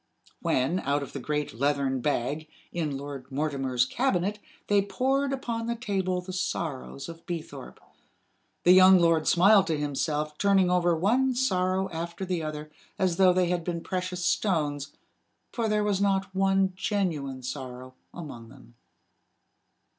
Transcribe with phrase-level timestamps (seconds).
[0.41, 5.75] When, out of the great leathern bag, in Lord Mortimer's cabinet they poured upon the
[5.75, 7.79] table the sorrows of Beethorpe,
[8.63, 13.31] the young lord smiled to himself, turning over one sorrow after the other, as though
[13.31, 14.91] they had been precious stones
[15.51, 18.73] for there was not one genuine sorrow among them.